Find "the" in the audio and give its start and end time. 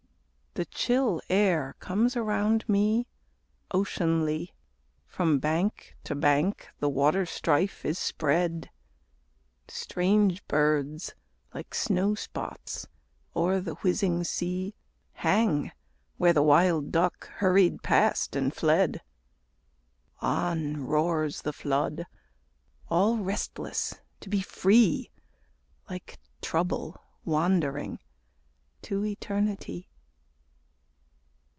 0.53-0.65, 6.79-6.89, 13.61-13.75, 16.33-16.43, 21.43-21.53